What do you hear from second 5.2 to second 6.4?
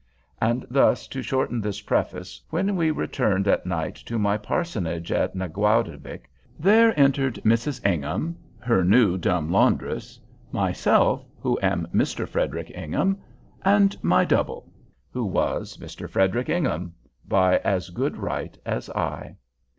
Naguadavick,